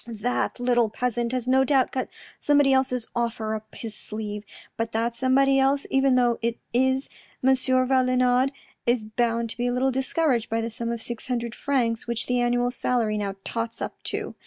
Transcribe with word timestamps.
"That 0.07 0.59
little 0.59 0.89
peasant 0.89 1.31
has 1.31 1.47
no 1.47 1.63
doubt 1.63 1.91
got 1.91 2.07
somebody 2.39 2.73
else's 2.73 3.11
offer 3.15 3.53
up 3.53 3.75
his 3.75 3.93
sleeve, 3.93 4.43
but 4.75 4.93
that 4.93 5.15
somebody 5.15 5.59
else, 5.59 5.85
even 5.91 6.15
though 6.15 6.39
it's 6.41 6.57
M. 6.73 6.99
Valenod, 7.85 8.51
is 8.87 9.03
bound 9.03 9.51
to 9.51 9.57
be 9.57 9.67
a 9.67 9.71
little 9.71 9.91
discouraged 9.91 10.49
by 10.49 10.59
the 10.59 10.71
sum 10.71 10.91
of 10.91 11.03
six 11.03 11.27
hundred 11.27 11.53
francs, 11.53 12.07
which 12.07 12.25
the 12.25 12.41
annual 12.41 12.71
salary 12.71 13.15
now 13.19 13.35
tots 13.43 13.79
up 13.79 14.01
to. 14.05 14.33